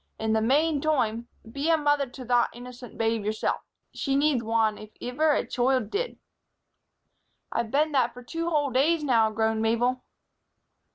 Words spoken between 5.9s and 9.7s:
did." "I've been that for two whole days now," groaned